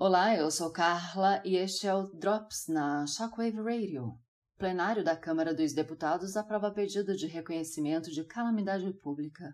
[0.00, 4.16] Olá, eu sou Carla e este é o Drops na Shockwave Radio.
[4.56, 9.52] Plenário da Câmara dos Deputados aprova pedido de reconhecimento de calamidade pública.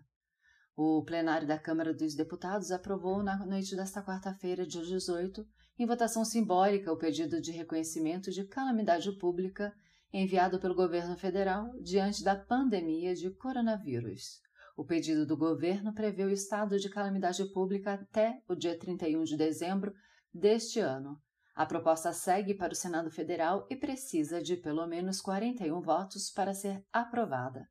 [0.77, 5.43] O plenário da Câmara dos Deputados aprovou na noite desta quarta-feira, dia 18,
[5.79, 9.73] em votação simbólica, o pedido de reconhecimento de calamidade pública
[10.13, 14.41] enviado pelo governo federal diante da pandemia de coronavírus.
[14.77, 19.35] O pedido do governo prevê o estado de calamidade pública até o dia 31 de
[19.35, 19.91] dezembro
[20.35, 21.17] deste ano.
[21.55, 26.53] A proposta segue para o Senado Federal e precisa de pelo menos 41 votos para
[26.53, 27.65] ser aprovada.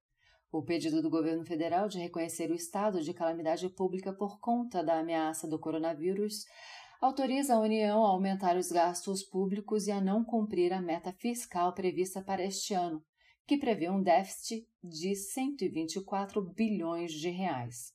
[0.51, 5.01] O pedido do governo federal de reconhecer o estado de calamidade pública por conta da
[5.01, 6.45] ameaça do coronavírus
[7.01, 11.75] autoriza a União a aumentar os gastos públicos e a não cumprir a meta fiscal
[11.75, 13.05] prevista para este ano,
[13.47, 17.93] que prevê um déficit de 124 bilhões de reais.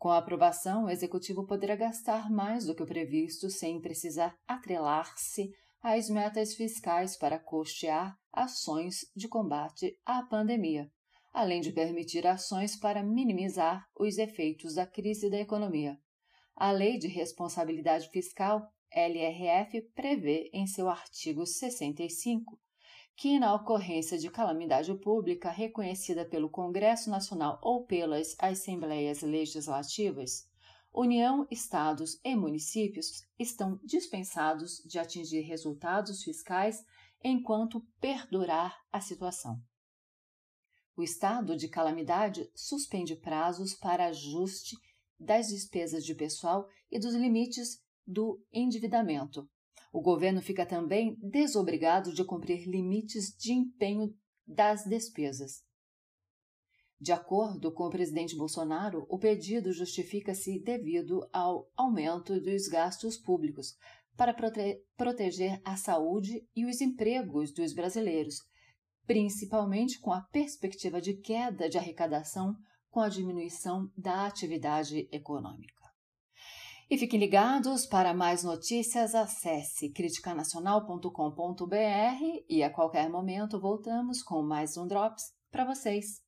[0.00, 5.54] Com a aprovação, o executivo poderá gastar mais do que o previsto sem precisar atrelar-se
[5.82, 10.90] às metas fiscais para custear ações de combate à pandemia,
[11.34, 15.98] além de permitir ações para minimizar os efeitos da crise da economia.
[16.56, 22.58] A Lei de Responsabilidade Fiscal, LRF, prevê em seu artigo 65
[23.20, 30.48] que, na ocorrência de calamidade pública reconhecida pelo Congresso Nacional ou pelas Assembleias Legislativas,
[30.90, 36.82] União, Estados e municípios estão dispensados de atingir resultados fiscais
[37.22, 39.60] enquanto perdurar a situação.
[40.96, 44.78] O estado de calamidade suspende prazos para ajuste
[45.18, 49.46] das despesas de pessoal e dos limites do endividamento,
[49.92, 54.14] o governo fica também desobrigado de cumprir limites de empenho
[54.46, 55.62] das despesas.
[57.00, 63.74] De acordo com o presidente Bolsonaro, o pedido justifica-se devido ao aumento dos gastos públicos
[64.16, 68.36] para prote proteger a saúde e os empregos dos brasileiros,
[69.06, 72.54] principalmente com a perspectiva de queda de arrecadação
[72.90, 75.79] com a diminuição da atividade econômica.
[76.90, 81.72] E fiquem ligados para mais notícias, acesse criticanacional.com.br
[82.48, 86.20] e a qualquer momento voltamos com mais um Drops para vocês.